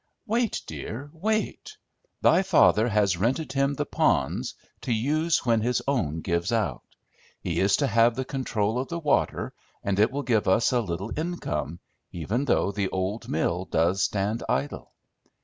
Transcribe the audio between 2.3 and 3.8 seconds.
father has rented him